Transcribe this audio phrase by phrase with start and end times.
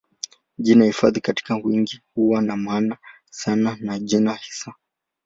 [0.57, 2.97] Jina hifadhi katika wingi huwa na maana
[3.29, 4.73] sawa na jina hisa.